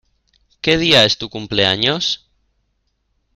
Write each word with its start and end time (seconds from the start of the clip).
¿Qué 0.61 0.79
día 0.79 1.05
es 1.05 1.19
tu 1.19 1.29
cumpleaños? 1.29 2.27